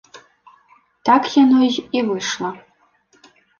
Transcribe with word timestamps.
Так 1.09 1.29
яно 1.43 1.59
й 1.69 2.01
выйшла. 2.09 2.49